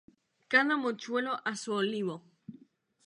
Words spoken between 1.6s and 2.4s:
olivo